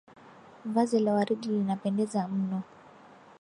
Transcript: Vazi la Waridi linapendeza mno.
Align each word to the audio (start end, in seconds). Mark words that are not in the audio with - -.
Vazi 0.65 0.99
la 0.99 1.13
Waridi 1.13 1.47
linapendeza 1.47 2.27
mno. 2.27 2.61